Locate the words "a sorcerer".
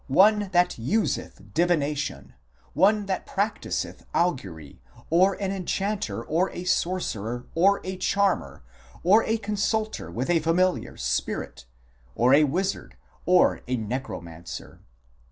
6.53-7.45